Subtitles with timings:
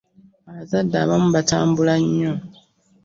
[0.49, 2.33] abazadde abamu batambula nnyo.